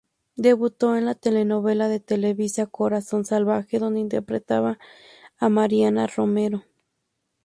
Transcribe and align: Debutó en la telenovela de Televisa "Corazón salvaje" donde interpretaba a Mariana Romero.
Debutó 0.35 0.95
en 0.97 1.05
la 1.05 1.13
telenovela 1.13 1.87
de 1.87 1.99
Televisa 1.99 2.65
"Corazón 2.65 3.23
salvaje" 3.23 3.77
donde 3.77 3.99
interpretaba 3.99 4.79
a 5.37 5.47
Mariana 5.47 6.07
Romero. 6.07 6.63